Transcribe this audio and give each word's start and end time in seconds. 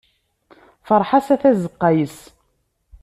Ferḥ-as 0.87 1.27
a 1.33 1.37
tazeqqa 1.41 1.89
yes-s. 1.97 2.19